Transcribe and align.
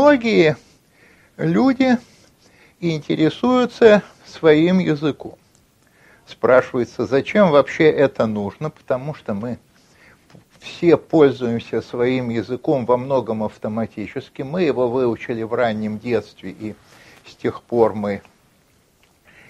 многие 0.00 0.56
люди 1.36 1.98
интересуются 2.80 4.02
своим 4.24 4.78
языком. 4.78 5.36
Спрашивается, 6.26 7.04
зачем 7.04 7.50
вообще 7.50 7.90
это 7.90 8.24
нужно, 8.24 8.70
потому 8.70 9.12
что 9.12 9.34
мы 9.34 9.58
все 10.58 10.96
пользуемся 10.96 11.82
своим 11.82 12.30
языком 12.30 12.86
во 12.86 12.96
многом 12.96 13.42
автоматически. 13.42 14.40
Мы 14.40 14.62
его 14.62 14.88
выучили 14.88 15.42
в 15.42 15.52
раннем 15.52 15.98
детстве, 15.98 16.50
и 16.58 16.74
с 17.26 17.34
тех 17.34 17.62
пор 17.62 17.94
мы 17.94 18.22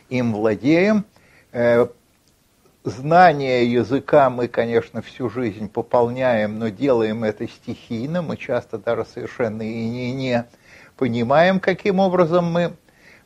им 0.08 0.32
владеем. 0.32 1.04
Знание 2.84 3.70
языка 3.70 4.30
мы, 4.30 4.48
конечно, 4.48 5.02
всю 5.02 5.28
жизнь 5.28 5.68
пополняем, 5.68 6.58
но 6.58 6.70
делаем 6.70 7.24
это 7.24 7.46
стихийно. 7.46 8.22
Мы 8.22 8.38
часто 8.38 8.78
даже 8.78 9.04
совершенно 9.04 9.60
и 9.60 9.84
не, 9.84 10.12
не 10.14 10.46
понимаем, 10.96 11.60
каким 11.60 11.98
образом 11.98 12.50
мы 12.50 12.72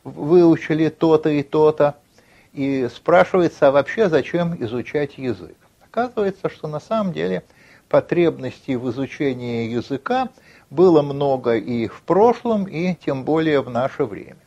выучили 0.03 0.89
то-то 0.89 1.29
и 1.29 1.41
то-то. 1.41 1.95
И 2.51 2.89
спрашивается, 2.93 3.69
а 3.69 3.71
вообще 3.71 4.09
зачем 4.09 4.61
изучать 4.61 5.17
язык? 5.17 5.55
Оказывается, 5.79 6.49
что 6.49 6.67
на 6.67 6.81
самом 6.81 7.13
деле 7.13 7.41
потребностей 7.87 8.75
в 8.75 8.91
изучении 8.91 9.69
языка 9.69 10.27
было 10.69 11.01
много 11.01 11.55
и 11.55 11.87
в 11.87 12.01
прошлом, 12.01 12.65
и 12.65 12.93
тем 12.95 13.23
более 13.23 13.61
в 13.61 13.69
наше 13.69 14.03
время. 14.03 14.44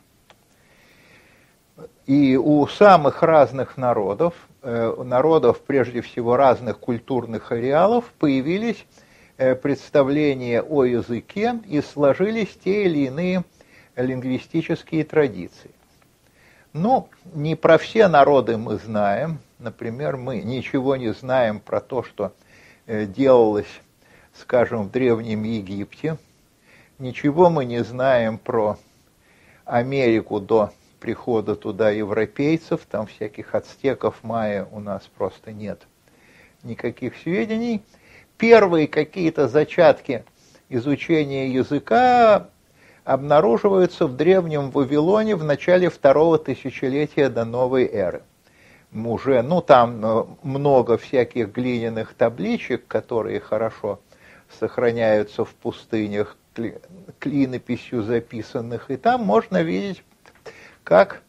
И 2.09 2.39
у 2.39 2.67
самых 2.67 3.23
разных 3.23 3.77
народов, 3.77 4.33
э, 4.63 4.95
народов 5.05 5.61
прежде 5.61 6.01
всего 6.01 6.37
разных 6.37 6.79
культурных 6.79 7.53
ареалов, 7.53 8.07
появились 8.19 8.83
э, 9.37 9.55
представления 9.55 10.63
о 10.63 10.85
языке 10.85 11.61
и 11.67 11.83
сложились 11.83 12.49
те 12.65 12.85
или 12.85 13.09
иные 13.09 13.45
лингвистические 13.95 15.05
традиции. 15.05 15.71
Ну, 16.73 17.11
не 17.35 17.57
про 17.57 17.77
все 17.77 18.09
народы 18.09 18.57
мы 18.57 18.79
знаем. 18.79 19.39
Например, 19.59 20.17
мы 20.17 20.39
ничего 20.39 20.97
не 20.97 21.13
знаем 21.13 21.61
про 21.61 21.83
то, 21.83 22.03
что 22.03 22.33
э, 22.87 23.05
делалось, 23.05 23.83
скажем, 24.33 24.85
в 24.85 24.91
Древнем 24.91 25.43
Египте. 25.43 26.17
Ничего 26.99 27.51
мы 27.51 27.67
не 27.67 27.85
знаем 27.85 28.39
про 28.39 28.79
Америку 29.67 30.41
до 30.41 30.73
прихода 31.01 31.55
туда 31.55 31.91
европейцев, 31.91 32.81
там 32.91 33.07
всяких 33.07 33.55
ацтеков, 33.55 34.23
майя 34.23 34.67
у 34.73 34.81
нас 34.81 35.03
просто 35.17 35.53
нет 35.53 35.87
никаких 36.63 37.17
сведений. 37.17 37.83
Первые 38.37 38.89
какие-то 38.89 39.49
зачатки 39.49 40.25
изучения 40.69 41.53
языка 41.53 42.49
обнаруживаются 43.05 44.07
в 44.07 44.17
древнем 44.17 44.71
Вавилоне 44.71 45.35
в 45.35 45.45
начале 45.45 45.89
второго 45.89 46.39
тысячелетия 46.39 47.29
до 47.29 47.45
новой 47.45 47.87
эры. 47.87 48.23
Уже, 48.93 49.43
ну 49.43 49.61
там 49.61 50.05
э, 50.05 50.25
много 50.43 50.97
всяких 50.97 51.53
глиняных 51.53 52.15
табличек, 52.15 52.87
которые 52.87 53.41
хорошо 53.41 54.01
сохраняются 54.59 55.45
в 55.45 55.55
пустынях, 55.55 56.37
клинописью 57.19 58.03
записанных, 58.03 58.91
и 58.91 58.97
там 58.97 59.23
можно 59.23 59.63
видеть, 59.63 60.03
как 60.89 61.21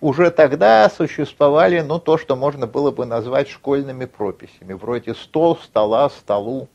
уже 0.00 0.30
тогда 0.30 0.88
существовали, 0.88 1.80
ну, 1.80 1.98
то, 1.98 2.16
что 2.16 2.34
можно 2.34 2.66
было 2.66 2.90
бы 2.90 3.04
назвать 3.04 3.46
школьными 3.46 4.06
прописями, 4.06 4.72
вроде 4.72 5.14
стол, 5.14 5.58
стола, 5.58 6.08
столу. 6.08 6.68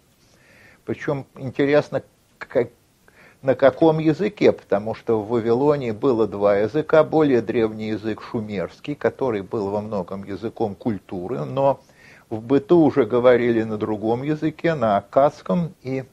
Причем 0.86 1.26
интересно, 1.36 2.04
как, 2.38 2.70
на 3.42 3.56
каком 3.56 3.98
языке, 3.98 4.52
потому 4.52 4.94
что 4.94 5.20
в 5.20 5.30
Вавилоне 5.30 5.94
было 5.94 6.28
два 6.28 6.58
языка, 6.58 7.04
более 7.04 7.42
древний 7.42 7.88
язык 7.88 8.22
шумерский, 8.22 8.94
который 8.94 9.42
был 9.42 9.72
во 9.72 9.82
многом 9.82 10.24
языком 10.24 10.76
культуры, 10.76 11.44
но 11.44 11.80
в 12.30 12.40
быту 12.40 12.82
уже 12.82 13.06
говорили 13.06 13.64
на 13.64 13.80
другом 13.80 14.22
языке, 14.22 14.76
на 14.76 14.98
аккадском, 14.98 15.74
и 15.82 16.04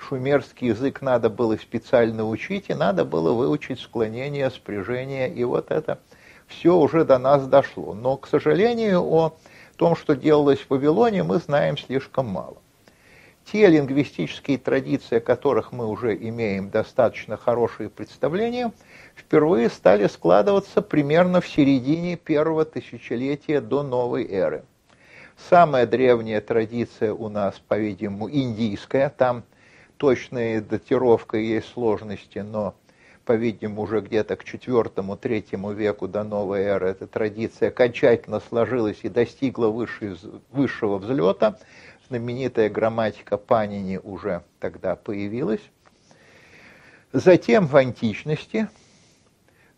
шумерский 0.00 0.68
язык 0.68 1.02
надо 1.02 1.30
было 1.30 1.56
специально 1.56 2.26
учить, 2.26 2.66
и 2.68 2.74
надо 2.74 3.04
было 3.04 3.32
выучить 3.32 3.80
склонение, 3.80 4.50
спряжение, 4.50 5.32
и 5.32 5.44
вот 5.44 5.70
это 5.70 5.98
все 6.46 6.76
уже 6.76 7.04
до 7.04 7.18
нас 7.18 7.46
дошло. 7.46 7.94
Но, 7.94 8.16
к 8.16 8.26
сожалению, 8.26 9.02
о 9.02 9.36
том, 9.76 9.94
что 9.94 10.16
делалось 10.16 10.60
в 10.60 10.70
Вавилоне, 10.70 11.22
мы 11.22 11.38
знаем 11.38 11.76
слишком 11.76 12.26
мало 12.26 12.56
те 13.50 13.66
лингвистические 13.66 14.58
традиции, 14.58 15.16
о 15.16 15.20
которых 15.20 15.72
мы 15.72 15.86
уже 15.86 16.14
имеем 16.16 16.70
достаточно 16.70 17.36
хорошие 17.36 17.88
представления, 17.88 18.72
впервые 19.16 19.70
стали 19.70 20.06
складываться 20.06 20.82
примерно 20.82 21.40
в 21.40 21.48
середине 21.48 22.16
первого 22.16 22.64
тысячелетия 22.64 23.60
до 23.60 23.82
новой 23.82 24.26
эры. 24.30 24.64
Самая 25.48 25.86
древняя 25.86 26.40
традиция 26.40 27.12
у 27.12 27.28
нас, 27.28 27.58
по-видимому, 27.66 28.30
индийская, 28.30 29.08
там 29.08 29.42
точная 30.00 30.60
датировка 30.60 31.36
есть 31.36 31.68
сложности, 31.68 32.38
но, 32.38 32.74
по-видимому, 33.24 33.82
уже 33.82 34.00
где-то 34.00 34.34
к 34.34 34.42
IV-III 34.42 35.74
веку 35.74 36.08
до 36.08 36.24
новой 36.24 36.62
эры 36.62 36.88
эта 36.88 37.06
традиция 37.06 37.68
окончательно 37.68 38.40
сложилась 38.40 39.00
и 39.02 39.08
достигла 39.08 39.68
высшего 39.68 40.98
взлета– 40.98 41.58
знаменитая 42.10 42.68
грамматика 42.68 43.36
Панини 43.36 43.98
уже 44.02 44.42
тогда 44.58 44.96
появилась. 44.96 45.62
Затем 47.12 47.66
в 47.68 47.76
античности, 47.76 48.68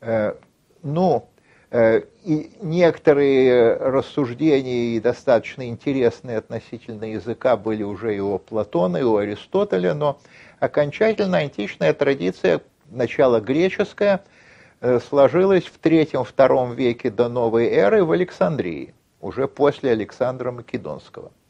э, 0.01 0.35
ну, 0.83 1.29
и 1.73 2.51
некоторые 2.61 3.77
рассуждения 3.77 4.97
и 4.97 5.01
достаточно 5.01 5.67
интересные 5.67 6.39
относительно 6.39 7.05
языка 7.05 7.57
были 7.57 7.83
уже 7.83 8.15
и 8.15 8.21
у 8.21 8.39
Платона, 8.39 8.99
и 8.99 9.03
у 9.03 9.17
Аристотеля, 9.17 9.95
но 9.95 10.19
окончательно 10.61 11.39
античная 11.39 11.95
традиция, 11.95 12.61
начало 12.91 13.41
греческое, 13.41 14.23
э, 14.81 15.01
сложилась 15.01 15.65
в 15.65 15.79
третьем-втором 15.79 16.75
веке 16.75 17.11
до 17.11 17.29
новой 17.29 17.69
эры 17.69 18.05
в 18.05 18.13
Александрии, 18.13 18.93
уже 19.21 19.49
после 19.49 19.93
Александра 19.93 20.53
Македонского– 20.53 21.33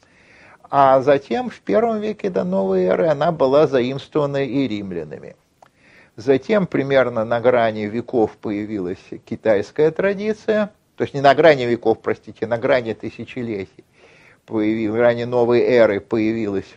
а 0.75 1.01
затем 1.01 1.51
в 1.51 1.59
первом 1.59 1.99
веке 1.99 2.31
до 2.31 2.43
новой 2.43 2.85
эры 2.85 3.05
она 3.05 3.31
была 3.31 3.67
заимствована 3.67 4.43
и 4.43 4.67
римлянами. 4.67 5.35
Затем 6.15 6.67
примерно 6.67 7.25
на 7.25 7.41
грани 7.41 7.85
веков 7.85 8.37
появилась 8.37 9.03
китайская 9.25 9.89
традиция, 9.89 10.71
то 10.95 11.03
есть 11.03 11.15
не 11.15 11.21
на 11.21 11.33
грани 11.33 11.63
веков, 11.63 12.01
простите, 12.03 12.45
на 12.45 12.59
грани 12.59 12.93
тысячелетий, 12.93 13.83
появилась, 14.45 14.95
грани 14.95 15.23
новой 15.23 15.61
эры 15.61 15.99
появилась 15.99 16.71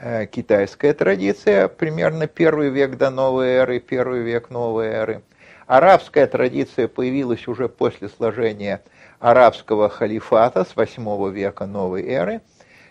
э, 0.00 0.26
китайская 0.26 0.94
традиция, 0.94 1.68
примерно 1.68 2.26
первый 2.26 2.70
век 2.70 2.96
до 2.96 3.10
новой 3.10 3.50
эры, 3.50 3.78
первый 3.78 4.22
век 4.22 4.50
новой 4.50 4.86
эры. 4.86 5.22
Арабская 5.68 6.26
традиция 6.26 6.88
появилась 6.88 7.46
уже 7.46 7.68
после 7.68 8.08
сложения 8.08 8.82
арабского 9.20 9.88
халифата 9.88 10.64
с 10.64 10.74
8 10.74 11.32
века 11.32 11.66
новой 11.66 12.04
эры. 12.04 12.40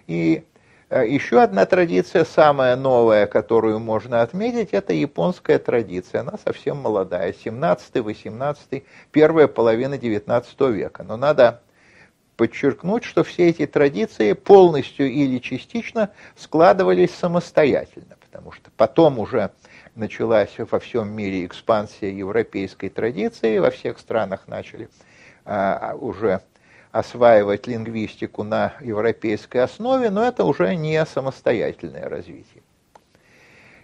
И 0.08 0.46
еще 0.90 1.42
одна 1.42 1.66
традиция, 1.66 2.26
самая 2.26 2.76
новая, 2.76 3.26
которую 3.28 3.80
можно 3.80 4.22
отметить, 4.22 4.70
это 4.72 4.94
японская 4.94 5.58
традиция. 5.58 6.22
Она 6.22 6.38
совсем 6.44 6.78
молодая, 6.78 7.34
17-18, 7.34 8.84
первая 9.12 9.48
половина 9.48 9.98
19 9.98 10.62
века. 10.62 11.04
Но 11.04 11.18
надо 11.18 11.62
подчеркнуть, 12.38 13.04
что 13.04 13.24
все 13.24 13.50
эти 13.50 13.66
традиции 13.66 14.34
полностью 14.34 15.10
или 15.10 15.40
частично 15.40 16.12
складывались 16.36 17.14
самостоятельно, 17.16 18.18
потому 18.20 18.52
что 18.52 18.70
потом 18.76 19.20
уже 19.20 19.52
началась 19.96 20.54
во 20.58 20.80
всем 20.80 21.10
мире 21.12 21.46
экспансия 21.46 22.12
европейской 22.12 22.90
традиции, 22.90 23.58
во 23.60 23.72
всех 23.72 24.00
странах 24.00 24.48
начали 24.48 24.90
а, 25.46 25.96
уже 26.00 26.42
осваивать 26.96 27.68
лингвистику 27.68 28.44
на 28.44 28.74
европейской 28.80 29.58
основе, 29.58 30.10
но 30.10 30.24
это 30.24 30.46
уже 30.46 30.74
не 30.78 31.06
самостоятельное 31.06 32.08
развитие. 32.08 32.64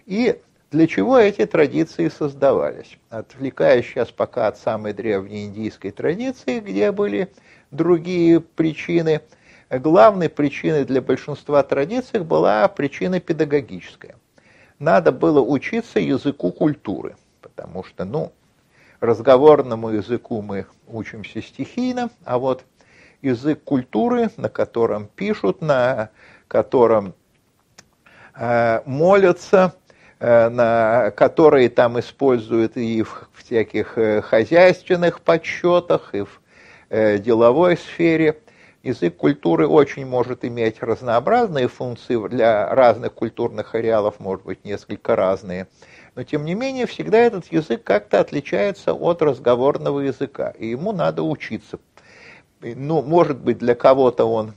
И 0.06 0.40
для 0.70 0.86
чего 0.86 1.18
эти 1.18 1.44
традиции 1.44 2.08
создавались? 2.08 2.98
Отвлекаясь 3.10 3.84
сейчас 3.84 4.10
пока 4.10 4.46
от 4.46 4.56
самой 4.56 4.94
древней 4.94 5.44
индийской 5.44 5.90
традиции, 5.90 6.60
где 6.60 6.90
были 6.90 7.30
другие 7.70 8.40
причины, 8.40 9.20
главной 9.68 10.30
причиной 10.30 10.86
для 10.86 11.02
большинства 11.02 11.62
традиций 11.62 12.20
была 12.20 12.66
причина 12.68 13.20
педагогическая. 13.20 14.14
Надо 14.78 15.12
было 15.12 15.42
учиться 15.42 16.00
языку 16.00 16.50
культуры, 16.50 17.16
потому 17.42 17.84
что, 17.84 18.06
ну, 18.06 18.32
разговорному 19.00 19.90
языку 19.90 20.40
мы 20.40 20.64
учимся 20.86 21.42
стихийно, 21.42 22.08
а 22.24 22.38
вот 22.38 22.64
язык 23.22 23.62
культуры, 23.64 24.30
на 24.36 24.48
котором 24.48 25.06
пишут, 25.06 25.62
на 25.62 26.10
котором 26.48 27.14
э, 28.34 28.82
молятся, 28.84 29.74
э, 30.18 30.48
на, 30.48 31.12
которые 31.12 31.70
там 31.70 31.98
используют 31.98 32.76
и 32.76 33.02
в 33.02 33.28
всяких 33.34 33.96
э, 33.96 34.20
хозяйственных 34.20 35.20
подсчетах, 35.20 36.14
и 36.14 36.22
в 36.22 36.40
деловой 36.90 37.78
сфере. 37.78 38.38
Язык 38.82 39.16
культуры 39.16 39.66
очень 39.66 40.04
может 40.04 40.44
иметь 40.44 40.82
разнообразные 40.82 41.68
функции, 41.68 42.28
для 42.28 42.68
разных 42.74 43.14
культурных 43.14 43.74
ареалов 43.74 44.20
может 44.20 44.44
быть 44.44 44.62
несколько 44.66 45.16
разные. 45.16 45.68
Но 46.14 46.22
тем 46.22 46.44
не 46.44 46.54
менее, 46.54 46.84
всегда 46.86 47.16
этот 47.16 47.50
язык 47.50 47.82
как-то 47.82 48.20
отличается 48.20 48.92
от 48.92 49.22
разговорного 49.22 50.00
языка, 50.00 50.50
и 50.50 50.66
ему 50.66 50.92
надо 50.92 51.22
учиться. 51.22 51.78
Ну, 52.62 53.02
может 53.02 53.38
быть, 53.38 53.58
для 53.58 53.74
кого-то 53.74 54.24
он 54.24 54.54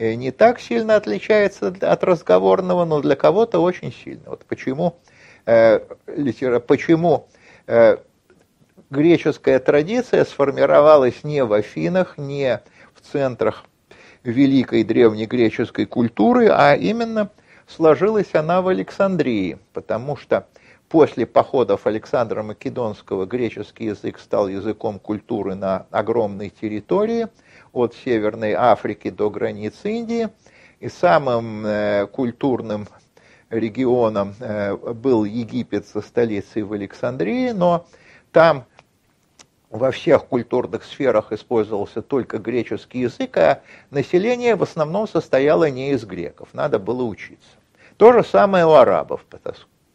Э, 0.00 0.14
не 0.14 0.30
так 0.30 0.60
сильно 0.60 0.96
отличается 0.96 1.74
от 1.78 2.04
разговорного, 2.04 2.86
но 2.86 3.02
для 3.02 3.16
кого-то 3.16 3.58
очень 3.60 3.92
сильно. 3.92 4.30
Вот 4.30 4.46
почему, 4.46 4.98
э, 5.44 5.80
почему 6.66 7.28
э, 7.66 7.98
греческая 8.88 9.58
традиция 9.58 10.24
сформировалась 10.24 11.22
не 11.22 11.44
в 11.44 11.52
Афинах, 11.52 12.16
не 12.16 12.62
в 12.94 13.02
центрах 13.02 13.66
великой 14.22 14.84
древнегреческой 14.84 15.84
культуры, 15.84 16.48
а 16.48 16.74
именно 16.74 17.28
сложилась 17.66 18.34
она 18.34 18.62
в 18.62 18.68
Александрии, 18.68 19.58
потому 19.74 20.16
что 20.16 20.46
после 20.90 21.24
походов 21.24 21.86
Александра 21.86 22.42
Македонского 22.42 23.24
греческий 23.24 23.86
язык 23.86 24.18
стал 24.18 24.48
языком 24.48 24.98
культуры 24.98 25.54
на 25.54 25.86
огромной 25.90 26.50
территории– 26.50 27.28
от 27.72 27.94
Северной 27.94 28.52
Африки 28.52 29.10
до 29.10 29.30
границ 29.30 29.74
Индии. 29.84 30.28
И 30.80 30.88
самым 30.88 31.66
э, 31.66 32.06
культурным 32.06 32.88
регионом 33.50 34.34
э, 34.40 34.74
был 34.76 35.24
Египет 35.24 35.86
со 35.86 36.00
столицей 36.00 36.62
в 36.62 36.72
Александрии, 36.72 37.50
но 37.50 37.86
там 38.32 38.64
во 39.68 39.90
всех 39.90 40.26
культурных 40.26 40.84
сферах 40.84 41.32
использовался 41.32 42.00
только 42.00 42.38
греческий 42.38 43.00
язык, 43.00 43.36
а 43.36 43.62
население 43.90 44.56
в 44.56 44.62
основном 44.62 45.06
состояло 45.06 45.68
не 45.68 45.92
из 45.92 46.04
греков, 46.04 46.48
надо 46.54 46.78
было 46.78 47.02
учиться. 47.02 47.50
То 47.98 48.12
же 48.12 48.24
самое 48.24 48.64
у 48.64 48.72
арабов, 48.72 49.24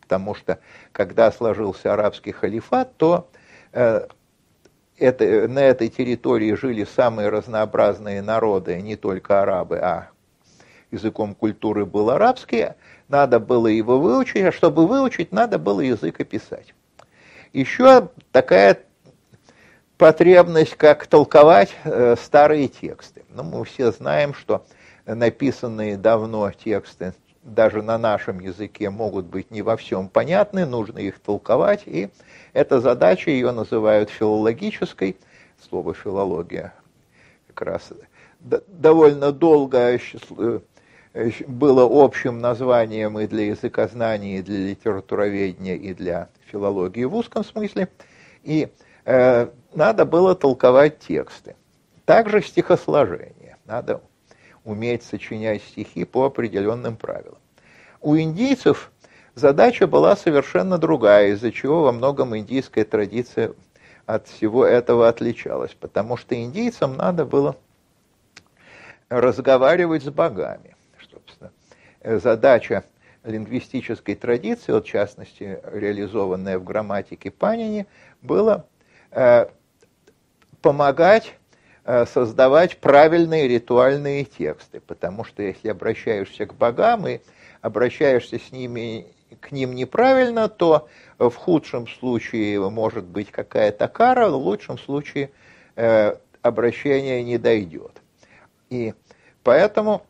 потому 0.05 0.35
что 0.35 0.59
когда 0.91 1.31
сложился 1.31 1.91
арабский 1.91 2.31
халифат, 2.31 2.95
то 2.97 3.27
э, 3.73 4.07
это, 4.97 5.47
на 5.47 5.59
этой 5.59 5.89
территории 5.89 6.53
жили 6.53 6.83
самые 6.83 7.29
разнообразные 7.29 8.21
народы, 8.21 8.79
не 8.81 8.95
только 8.95 9.41
арабы, 9.41 9.79
а 9.79 10.09
языком 10.91 11.33
культуры 11.33 11.85
был 11.85 12.11
арабский, 12.11 12.67
надо 13.07 13.39
было 13.39 13.65
его 13.65 13.99
выучить, 13.99 14.43
а 14.43 14.51
чтобы 14.51 14.87
выучить, 14.87 15.31
надо 15.31 15.57
было 15.57 15.81
язык 15.81 16.19
описать. 16.19 16.75
Еще 17.51 18.09
такая 18.31 18.79
потребность, 19.97 20.75
как 20.75 21.07
толковать 21.07 21.75
э, 21.83 22.15
старые 22.21 22.67
тексты. 22.67 23.23
Ну, 23.29 23.43
мы 23.43 23.65
все 23.65 23.91
знаем, 23.91 24.35
что 24.35 24.65
написанные 25.05 25.97
давно 25.97 26.51
тексты 26.51 27.13
даже 27.45 27.81
на 27.81 27.97
нашем 27.97 28.39
языке 28.39 28.89
могут 28.89 29.25
быть 29.25 29.51
не 29.51 29.61
во 29.61 29.77
всем 29.77 30.09
понятны, 30.09 30.65
нужно 30.65 30.99
их 30.99 31.19
толковать, 31.19 31.83
и 31.85 32.09
эта 32.51 32.81
задача, 32.81 33.31
ее 33.31 33.51
называют 33.51 34.09
филологической, 34.09 35.15
слово 35.69 35.93
филология 35.93 36.73
как 37.55 37.67
раз 37.67 37.93
довольно 38.39 39.31
долго 39.31 39.97
э, 39.97 40.59
было 41.47 42.05
общим 42.05 42.39
названием 42.39 43.17
и 43.17 43.27
для 43.27 43.45
языкознания, 43.47 44.39
и 44.39 44.41
для 44.41 44.69
литературоведения, 44.69 45.75
и 45.75 45.93
для 45.93 46.27
филологии 46.51 47.05
в 47.05 47.15
узком 47.15 47.43
смысле, 47.43 47.87
и 48.43 48.67
э, 49.05 49.47
надо 49.73 50.05
было 50.05 50.35
толковать 50.35 50.99
тексты. 50.99 51.55
Также 52.03 52.41
стихосложение, 52.41 53.57
надо 53.65 54.01
уметь 54.65 55.03
сочинять 55.03 55.61
стихи 55.63 56.03
по 56.03 56.25
определенным 56.25 56.97
правилам. 56.97 57.37
У 58.01 58.17
индийцев 58.17 58.91
задача 59.35 59.87
была 59.87 60.15
совершенно 60.15 60.77
другая, 60.77 61.29
из-за 61.29 61.51
чего 61.51 61.83
во 61.83 61.91
многом 61.91 62.35
индийская 62.35 62.83
традиция 62.83 63.53
от 64.05 64.27
всего 64.27 64.65
этого 64.65 65.07
отличалась, 65.07 65.73
потому 65.73 66.17
что 66.17 66.35
индийцам 66.35 66.97
надо 66.97 67.25
было 67.25 67.55
разговаривать 69.09 70.03
с 70.03 70.09
богами. 70.09 70.75
Собственно, 71.11 71.51
задача 72.03 72.83
лингвистической 73.23 74.15
традиции, 74.15 74.71
вот 74.71 74.85
в 74.85 74.89
частности 74.89 75.59
реализованная 75.71 76.59
в 76.59 76.63
грамматике 76.63 77.31
Панини, 77.31 77.87
была 78.21 78.65
э, 79.11 79.47
помогать 80.61 81.27
э, 81.27 81.44
создавать 81.85 82.77
правильные 82.77 83.47
ритуальные 83.47 84.25
тексты, 84.25 84.79
потому 84.79 85.23
что 85.23 85.43
если 85.43 85.69
обращаешься 85.69 86.47
к 86.47 86.53
богам 86.55 87.07
и 87.07 87.19
обращаешься 87.61 88.39
с 88.39 88.51
ними 88.51 89.05
к 89.39 89.51
ним 89.51 89.75
неправильно, 89.75 90.49
то 90.49 90.87
в 91.19 91.31
худшем 91.31 91.87
случае 91.87 92.59
может 92.69 93.05
быть 93.05 93.31
какая-то 93.31 93.87
кара, 93.87 94.29
в 94.29 94.35
лучшем 94.35 94.77
случае 94.77 95.31
э, 95.75 96.15
обращение 96.41 97.23
не 97.23 97.37
дойдет. 97.37 98.01
И 98.69 98.93
поэтому 99.43 100.05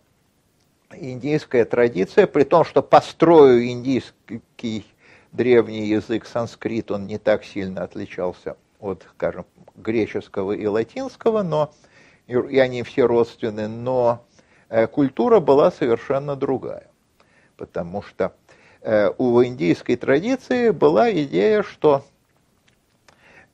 индийская 0.94 1.66
традиция, 1.66 2.27
при 2.27 2.44
том, 2.44 2.63
что 2.63 2.81
по 2.81 3.01
строю 3.01 3.68
индийский 3.68 4.86
древний 5.31 5.88
язык 5.88 6.25
санскрит, 6.25 6.92
он 6.92 7.07
не 7.07 7.18
так 7.18 7.44
сильно 7.44 7.83
отличался 7.83 8.57
от, 8.80 9.06
скажем, 9.16 9.45
греческого 9.75 10.54
и 10.54 10.66
латинского, 10.66 11.44
но 11.44 11.72
и 12.27 12.60
они 12.60 12.83
все 12.83 13.06
родственны, 13.06 13.68
но 13.68 14.25
э, 14.69 14.88
культура 14.88 15.39
была 15.39 15.72
совершенно 15.72 16.36
другая, 16.36 16.88
потому 17.57 18.01
что 18.01 18.33
Э, 18.88 19.10
у 19.18 19.44
индийской 19.44 19.95
традиции 19.95 20.69
была 20.69 21.12
идея, 21.12 21.63
что 21.63 22.06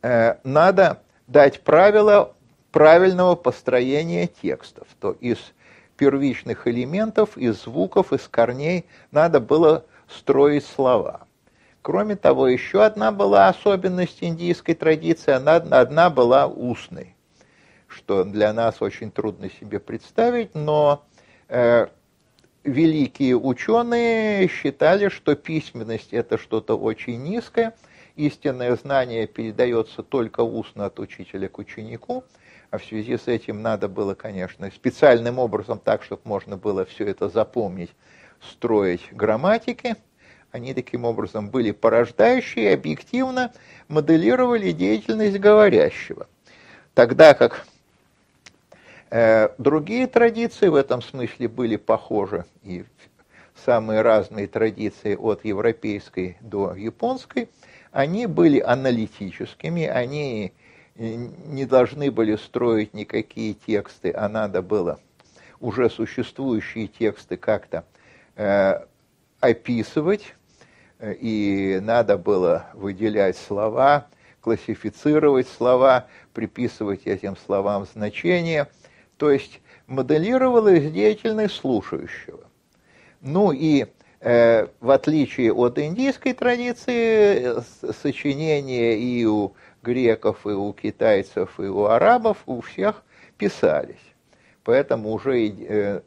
э, 0.02 0.36
надо 0.44 1.02
дать 1.28 1.62
правила 1.62 2.36
правильного 2.74 3.36
построения 3.36 4.28
текстов. 4.28 4.90
То 5.00 5.12
из 5.12 5.38
первичных 5.96 6.68
элементов, 6.68 7.38
из 7.38 7.64
звуков, 7.64 8.12
из 8.12 8.28
корней 8.28 8.86
надо 9.12 9.40
было 9.40 9.86
строить 10.10 10.66
слова. 10.66 11.22
Кроме 11.82 12.16
того, 12.16 12.48
еще 12.48 12.84
одна 12.84 13.12
была 13.12 13.48
особенность 13.48 14.20
индийской 14.22 14.76
традиции, 14.76 15.32
она 15.32 15.56
одна 15.56 16.10
была 16.12 16.46
устной, 16.46 17.16
что 17.88 18.24
для 18.24 18.54
нас 18.54 18.82
очень 18.82 19.10
трудно 19.10 19.50
себе 19.50 19.80
представить, 19.80 20.54
но 20.54 21.04
э, 21.50 21.88
великие 22.64 23.36
ученые 23.36 24.48
считали, 24.48 25.10
что 25.10 25.36
письменность 25.36 26.14
это 26.14 26.38
что-то 26.38 26.78
очень 26.78 27.24
низкое, 27.24 27.74
истинное 28.16 28.76
знание 28.76 29.26
передается 29.26 30.04
только 30.04 30.42
устно 30.42 30.86
от 30.86 31.00
учителя 31.00 31.50
к 31.50 31.58
ученику, 31.58 32.24
а 32.70 32.78
в 32.78 32.86
связи 32.86 33.18
с 33.18 33.28
этим 33.28 33.64
надо 33.64 33.90
было, 33.90 34.14
конечно, 34.14 34.70
специальным 34.70 35.40
образом 35.40 35.80
так, 35.80 36.04
чтобы 36.04 36.22
можно 36.26 36.58
было 36.58 36.86
все 36.86 37.06
это 37.06 37.28
запомнить, 37.28 37.90
строить 38.40 39.12
грамматики. 39.12 39.96
Они 40.52 40.74
таким 40.74 41.06
образом 41.06 41.50
были 41.50 41.72
порождающие 41.72 42.72
и 42.72 42.74
объективно 42.74 43.54
моделировали 43.88 44.72
деятельность 44.72 45.40
говорящего. 45.40 46.28
Тогда 46.94 47.34
как 47.34 47.66
Э, 49.12 49.50
другие 49.58 50.08
традиции 50.08 50.70
в 50.70 50.76
этом 50.76 51.02
смысле 51.02 51.50
были 51.50 51.76
похожи, 51.76 52.46
и 52.64 52.86
самые 53.66 54.02
разные 54.02 54.48
традиции 54.48 55.16
от 55.16 55.44
европейской 55.44 56.38
до 56.40 56.74
японской, 56.74 57.50
они 57.92 58.26
были 58.26 58.62
аналитическими, 58.62 59.86
они 59.86 60.54
не 60.96 61.66
должны 61.66 62.10
были 62.10 62.38
строить 62.38 62.94
никакие 62.94 63.54
тексты, 63.54 64.14
а 64.16 64.30
надо 64.30 64.62
было 64.62 65.00
уже 65.60 65.90
существующие 65.90 66.88
тексты 66.88 67.36
как-то 67.36 67.84
э, 68.38 68.86
описывать, 69.42 70.36
и 71.02 71.80
надо 71.82 72.18
было 72.18 72.68
выделять 72.74 73.38
слова, 73.38 74.08
классифицировать 74.42 75.48
слова, 75.48 76.08
приписывать 76.34 77.06
этим 77.06 77.36
словам 77.38 77.86
значения– 77.86 78.70
то 79.22 79.30
есть 79.30 79.62
моделировалась 79.86 80.92
деятельность 80.92 81.54
слушающего. 81.54 82.40
Ну 83.22 83.52
и 83.52 83.86
э, 84.20 84.66
в 84.80 84.90
отличие 84.90 85.54
от 85.54 85.78
индийской 85.78 86.34
традиции, 86.34 87.54
сочинения 88.02 88.98
и 88.98 89.24
у 89.26 89.54
греков, 89.84 90.48
и 90.48 90.50
у 90.50 90.74
китайцев, 90.74 91.60
и 91.60 91.68
у 91.68 91.86
арабов 91.86 92.40
у 92.48 92.62
всех 92.62 93.04
писались. 93.38 94.02
Поэтому 94.64 95.12
уже 95.12 95.50
э, 95.50 96.02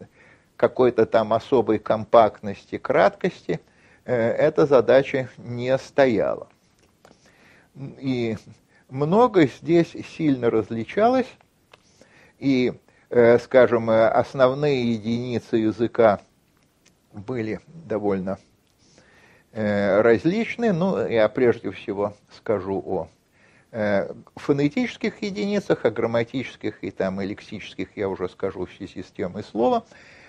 какой-то 0.56 1.06
там 1.06 1.32
особой 1.34 1.78
компактности, 1.78 2.78
краткости 2.78 3.60
эта 4.04 4.66
задача 4.66 5.28
не 5.38 5.76
стояла. 5.78 6.48
И 7.74 8.36
многое 8.88 9.48
здесь 9.48 9.96
сильно 10.16 10.50
различалось, 10.50 11.28
и, 12.38 12.72
скажем, 13.40 13.90
основные 13.90 14.92
единицы 14.92 15.56
языка 15.56 16.20
были 17.12 17.60
довольно 17.66 18.38
различны. 19.52 20.72
Ну, 20.72 21.06
я 21.06 21.28
прежде 21.28 21.70
всего 21.70 22.14
скажу 22.36 22.82
о 22.84 23.08
фонетических 24.36 25.22
единицах, 25.22 25.84
о 25.84 25.90
грамматических 25.90 26.84
и 26.84 26.90
там 26.90 27.20
и 27.20 27.26
лексических 27.26 27.96
я 27.96 28.08
уже 28.08 28.28
скажу 28.28 28.66
в 28.66 28.72
связи 28.72 29.02
с 29.02 29.10
темой 29.10 29.42
слова, 29.42 29.84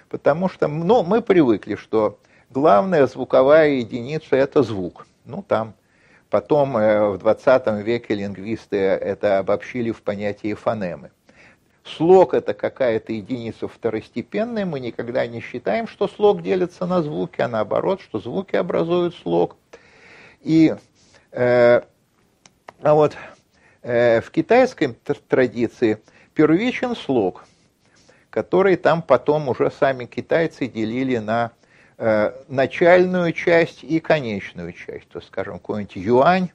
потому 0.09 0.49
что 0.49 0.67
ну, 0.67 1.03
мы 1.03 1.21
привыкли, 1.21 1.75
что 1.75 2.19
главная 2.49 3.07
звуковая 3.07 3.69
единица– 3.69 4.27
это 4.35 4.63
звук. 4.63 5.07
Ну, 5.25 5.43
там 5.43 5.73
потом 6.29 6.77
э, 6.77 7.09
в 7.09 7.17
20 7.17 7.67
веке 7.85 8.15
лингвисты 8.15 8.77
это 8.77 9.39
обобщили 9.39 9.91
в 9.91 10.01
понятие 10.01 10.55
фонемы. 10.55 11.11
Слог– 11.83 12.33
это 12.35 12.53
какая-то 12.53 13.13
единица 13.13 13.67
второстепенная, 13.67 14.65
мы 14.65 14.79
никогда 14.79 15.27
не 15.27 15.39
считаем, 15.39 15.87
что 15.87 16.07
слог 16.07 16.41
делится 16.41 16.85
на 16.87 17.03
звуки, 17.03 17.41
а 17.41 17.47
наоборот, 17.47 18.01
что 18.01 18.19
звуки 18.19 18.55
образуют 18.55 19.15
слог. 19.15 19.55
И 20.41 20.75
э, 21.31 21.81
а 22.81 22.93
вот 22.93 23.15
Э, 23.87 24.19
в 24.19 24.31
китайской 24.31 24.95
традиции 25.29 25.99
первичен 26.33 26.95
слог, 26.95 27.45
который 28.31 28.77
там 28.77 29.03
потом 29.03 29.47
уже 29.47 29.69
сами 29.69 30.05
китайцы 30.05 30.65
делили 30.65 31.17
на 31.17 31.51
начальную 31.97 33.31
часть 33.31 33.83
и 33.83 33.99
конечную 33.99 34.73
часть. 34.73 35.07
То, 35.07 35.21
скажем, 35.21 35.59
какой-нибудь 35.59 35.95
юань 35.95 36.49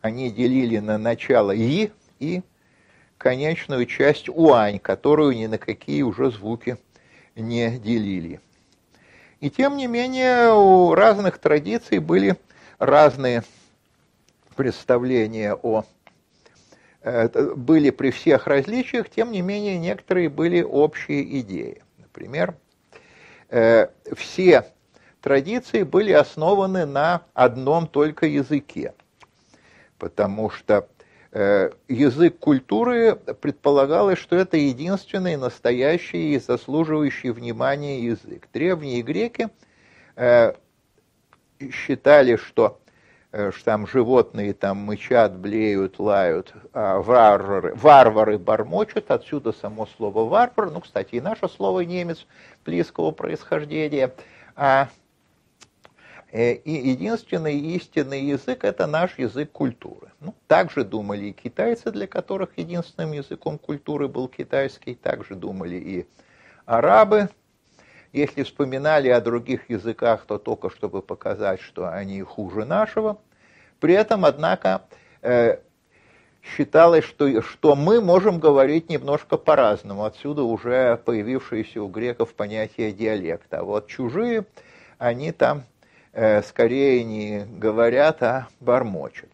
они 0.00 0.30
делили 0.30 0.78
на 0.78 0.98
начало 0.98 1.50
и 1.50 1.90
и 2.18 2.42
конечную 3.18 3.86
часть 3.86 4.28
уань, 4.28 4.78
которую 4.78 5.36
ни 5.36 5.46
на 5.46 5.58
какие 5.58 6.02
уже 6.02 6.30
звуки 6.30 6.76
не 7.34 7.78
делили. 7.78 8.40
И 9.40 9.50
тем 9.50 9.76
не 9.76 9.86
менее 9.86 10.52
у 10.52 10.94
разных 10.94 11.38
традиций 11.38 11.98
были 11.98 12.36
разные 12.78 13.42
представления 14.54 15.54
о 15.54 15.84
были 17.54 17.90
при 17.90 18.10
всех 18.10 18.48
различиях, 18.48 19.08
тем 19.08 19.30
не 19.30 19.40
менее 19.40 19.78
некоторые 19.78 20.28
были 20.28 20.62
общие 20.62 21.38
идеи. 21.40 21.82
Например, 21.98 22.56
э, 23.48 23.86
все 24.16 24.64
традиции 25.26 25.82
были 25.82 26.12
основаны 26.12 26.86
на 26.86 27.22
одном 27.34 27.88
только 27.88 28.26
языке, 28.26 28.94
потому 29.98 30.50
что 30.50 30.86
э, 31.32 31.72
язык 31.88 32.38
культуры 32.38 33.16
предполагалось, 33.16 34.20
что 34.20 34.36
это 34.36 34.56
единственный 34.56 35.36
настоящий 35.36 36.36
и 36.36 36.38
заслуживающий 36.38 37.30
внимания 37.30 38.04
язык. 38.04 38.46
Древние 38.52 39.02
греки 39.02 39.48
э, 40.14 40.52
считали, 41.72 42.36
что 42.36 42.78
Э, 43.32 43.50
что 43.52 43.64
там 43.66 43.86
животные 43.86 44.54
там 44.54 44.78
мычат, 44.78 45.36
блеют, 45.36 45.98
лают, 45.98 46.54
а 46.72 47.02
варвары, 47.02 47.74
варвары 47.74 48.38
бормочут, 48.38 49.10
отсюда 49.10 49.52
само 49.52 49.86
слово 49.96 50.26
варвар, 50.26 50.70
ну, 50.70 50.80
кстати, 50.80 51.16
и 51.16 51.20
наше 51.20 51.46
слово 51.48 51.80
немец 51.80 52.26
близкого 52.64 53.10
происхождения, 53.10 54.14
а 54.54 54.88
и 56.36 56.70
единственный 56.70 57.58
истинный 57.58 58.22
язык– 58.22 58.58
это 58.64 58.86
наш 58.86 59.18
язык 59.18 59.52
культуры. 59.52 60.12
Ну, 60.20 60.34
также 60.46 60.84
думали 60.84 61.26
и 61.26 61.32
китайцы, 61.32 61.90
для 61.90 62.06
которых 62.06 62.50
единственным 62.56 63.12
языком 63.12 63.58
культуры 63.58 64.08
был 64.08 64.28
китайский, 64.28 64.94
также 64.94 65.34
думали 65.34 65.76
и 65.76 66.06
арабы. 66.64 67.30
Если 68.12 68.42
вспоминали 68.42 69.08
о 69.08 69.20
других 69.20 69.70
языках, 69.70 70.24
то 70.26 70.38
только 70.38 70.70
чтобы 70.70 71.02
показать, 71.02 71.60
что 71.60 71.88
они 71.90 72.20
хуже 72.22 72.64
нашего– 72.64 73.18
при 73.80 73.94
этом, 73.94 74.24
однако, 74.24 74.82
э, 75.22 75.58
считалось, 76.42 77.04
что, 77.04 77.42
что 77.42 77.76
мы 77.76 78.00
можем 78.00 78.40
говорить 78.40 78.88
немножко 78.88 79.36
по-разному. 79.36 80.04
Отсюда 80.04 80.42
уже 80.42 80.96
появившееся 81.04 81.82
у 81.82 81.88
греков 81.88 82.34
понятие 82.34 82.92
диалекта. 82.92 83.60
А 83.60 83.64
вот 83.64 83.88
чужие, 83.88 84.46
они 84.98 85.32
там 85.32 85.58
э, 85.58 85.62
скорее 86.44 87.04
не 87.04 87.44
говорят, 87.44 88.22
а 88.22 88.48
бормочут. 88.60 89.28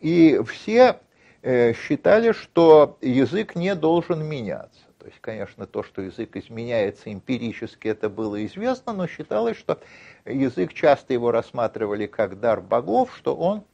И 0.00 0.40
все 0.46 1.00
э, 1.42 1.74
считали, 1.74 2.32
что 2.32 2.96
язык 3.00 3.54
не 3.54 3.74
должен 3.74 4.24
меняться. 4.24 4.80
То 4.98 5.06
есть, 5.06 5.18
конечно, 5.20 5.66
то, 5.66 5.82
что 5.82 6.02
язык 6.02 6.36
изменяется 6.36 7.12
эмпирически, 7.12 7.88
это 7.88 8.08
было 8.08 8.44
известно, 8.44 8.92
но 8.92 9.06
считалось, 9.06 9.56
что 9.56 9.78
язык 10.24 10.74
часто 10.74 11.12
его 11.12 11.30
рассматривали 11.30 12.06
как 12.06 12.38
дар 12.38 12.60
богов, 12.60 13.14
что 13.16 13.34
он 13.34 13.64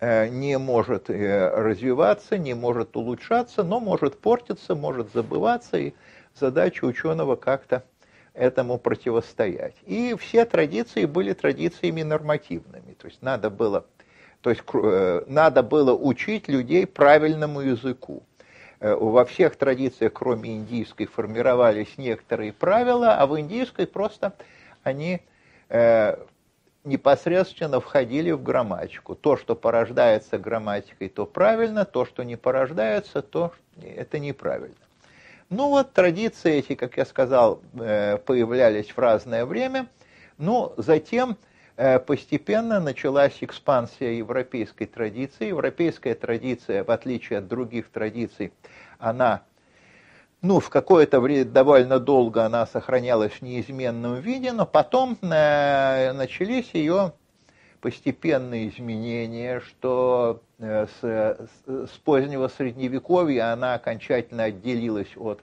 э, 0.00 0.28
не 0.28 0.58
может 0.58 1.08
э, 1.08 1.48
развиваться, 1.48 2.36
не 2.36 2.54
может 2.54 2.96
улучшаться, 2.96 3.62
но 3.62 3.80
может 3.80 4.18
портиться, 4.18 4.74
может 4.74 5.12
забываться, 5.12 5.78
и 5.78 5.94
задача 6.34 6.84
ученого 6.84 7.36
как-то 7.36 7.84
этому 8.36 8.78
противостоять. 8.78 9.74
И 9.86 10.14
все 10.18 10.44
традиции 10.44 11.06
были 11.06 11.32
традициями 11.32 12.02
нормативными, 12.02 12.92
то 12.94 13.08
есть 13.08 13.22
надо 13.22 13.50
было, 13.50 13.86
то 14.42 14.50
есть, 14.50 14.62
э, 14.72 15.22
надо 15.26 15.62
было 15.62 15.94
учить 15.94 16.46
людей 16.48 16.86
правильному 16.86 17.60
языку. 17.62 18.22
Э, 18.80 18.94
во 18.94 19.24
всех 19.24 19.56
традициях, 19.56 20.12
кроме 20.12 20.56
индийской, 20.56 21.06
формировались 21.06 21.96
некоторые 21.96 22.52
правила, 22.52 23.14
а 23.14 23.26
в 23.26 23.40
индийской 23.40 23.86
просто 23.86 24.34
они 24.82 25.22
э, 25.70 26.16
непосредственно 26.84 27.80
входили 27.80 28.30
в 28.32 28.42
грамматику. 28.42 29.14
То, 29.14 29.36
что 29.36 29.56
порождается 29.56 30.38
грамматикой, 30.38 31.08
то 31.08 31.24
правильно, 31.24 31.84
то, 31.86 32.04
что 32.04 32.22
не 32.22 32.36
порождается, 32.36 33.22
то 33.22 33.52
это 33.82 34.18
неправильно. 34.18 34.76
Ну 35.48 35.68
вот 35.68 35.92
традиции 35.92 36.56
эти, 36.56 36.74
как 36.74 36.96
я 36.96 37.04
сказал, 37.04 37.62
э, 37.74 38.18
появлялись 38.18 38.90
в 38.90 38.98
разное 38.98 39.44
время, 39.44 39.86
но 40.38 40.74
затем 40.76 41.36
Э, 41.78 41.98
постепенно 41.98 42.80
началась 42.80 43.36
экспансия 43.42 44.16
европейской 44.16 44.86
традиции. 44.86 45.48
Европейская 45.48 46.14
традиция, 46.14 46.84
в 46.84 46.90
отличие 46.90 47.40
от 47.40 47.48
других 47.48 47.90
традиций, 47.90 48.52
она, 48.98 49.42
ну, 50.40 50.58
в 50.58 50.70
какое-то 50.70 51.20
время, 51.20 51.44
довольно 51.44 52.00
долго 52.00 52.46
она 52.46 52.66
сохранялась 52.66 53.32
в 53.32 53.42
неизменном 53.42 54.20
виде, 54.20 54.52
но 54.52 54.64
потом 54.64 55.18
э, 55.20 56.12
начались 56.12 56.70
ее 56.72 57.12
постепенные 57.80 58.68
изменения, 58.68 59.60
что 59.60 60.42
э, 60.58 60.86
с, 61.00 61.48
с 61.66 61.98
позднего 62.04 62.48
средневековья 62.48 63.52
она 63.52 63.74
окончательно 63.74 64.44
отделилась 64.44 65.16
от 65.16 65.40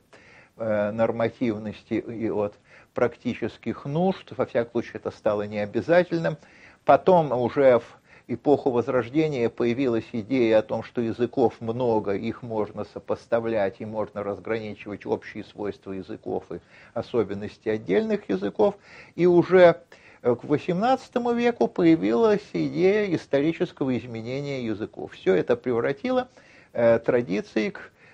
нормативности 0.56 1.96
и 1.96 2.30
от 2.30 2.54
практических 2.94 3.86
нужд, 3.86 4.32
во 4.38 4.46
всяком 4.46 4.72
случае 4.72 4.94
это 4.96 5.10
стало 5.10 5.48
необязательным. 5.48 6.38
Потом 6.86 7.32
уже 7.32 7.80
в 7.80 7.98
эпоху 8.28 8.72
Возрождения 8.72 9.50
появилась 9.50 10.08
идея 10.12 10.60
о 10.60 10.62
том, 10.62 10.84
что 10.84 11.02
языков 11.02 11.56
много, 11.60 12.14
их 12.14 12.42
можно 12.42 12.86
сопоставлять 12.86 13.76
и 13.80 13.86
можно 13.86 14.24
разграничивать 14.24 15.06
общие 15.06 15.44
свойства 15.44 15.92
языков 15.92 16.46
и 16.52 16.60
особенности 16.94 17.70
отдельных 17.70 18.30
языков. 18.30 18.76
И 19.16 19.26
уже 19.26 19.82
к 20.24 20.44
XVIII 20.44 21.36
веку 21.36 21.68
появилась 21.68 22.48
идея 22.54 23.14
исторического 23.16 23.96
изменения 23.98 24.66
языков. 24.66 25.14
Все 25.14 25.36
это 25.36 25.56
превратило 25.56 26.28
э, 26.74 27.00
традиции 27.00 27.74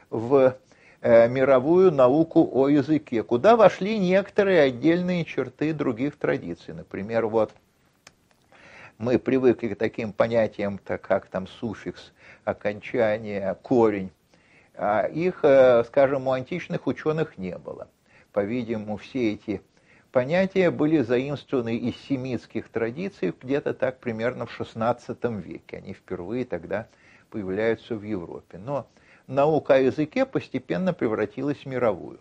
в 0.10 0.58
Э, 1.01 1.30
мировую 1.30 1.94
науку 1.94 2.50
о 2.51 2.68
языке, 2.68 3.24
куда 3.24 3.56
вошли 3.56 3.98
некоторые 3.98 4.63
отдельные 4.63 5.24
черты 5.24 5.74
других 5.74 6.18
традиций. 6.18 6.74
Например, 6.74 7.25
вот 7.28 7.54
мы 8.98 9.18
привыкли 9.18 9.70
к 9.70 9.78
таким 9.78 10.12
понятиям, 10.12 10.78
так 10.78 11.00
как 11.00 11.28
там 11.28 11.48
суффикс, 11.48 12.12
окончание, 12.44 13.56
корень. 13.62 14.12
А 14.75 15.04
их, 15.04 15.39
э, 15.44 15.86
скажем, 15.86 16.28
у 16.28 16.34
античных 16.34 16.86
ученых 16.86 17.38
не 17.38 17.58
было. 17.58 17.88
По-видимому, 18.34 18.98
все 18.98 19.32
эти 19.32 19.62
понятия 20.12 20.72
были 20.72 21.01
заимствованы 21.01 21.78
из 21.78 21.96
семитских 22.08 22.70
традиций 22.70 23.34
где-то 23.42 23.74
так 23.74 24.00
примерно 24.00 24.46
в 24.46 24.60
XVI 24.60 25.42
веке. 25.42 25.78
Они 25.78 25.94
впервые 25.94 26.46
тогда 26.46 26.88
появляются 27.30 27.96
в 27.96 28.04
Европе. 28.04 28.58
Но 28.58 28.88
наука 29.28 29.75
о 29.75 29.80
языке 29.80 30.25
постепенно 30.25 30.94
превратилась 30.94 31.60
в 31.60 31.66
мировую. 31.66 32.20